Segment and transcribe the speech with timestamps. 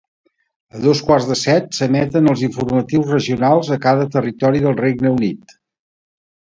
[0.77, 5.59] A dos quarts de set s'emeten els informatius regionals a cada territori del Regne Unit.